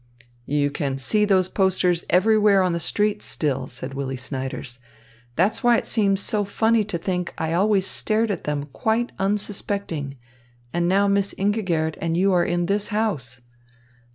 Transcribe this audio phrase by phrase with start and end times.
[0.47, 4.79] "You can see those posters everywhere on the streets still," said Willy Snyders.
[5.35, 10.17] "That's why it seems so funny to think I always stared at them quite unsuspecting;
[10.73, 13.41] and now Miss Ingigerd and you are in this house.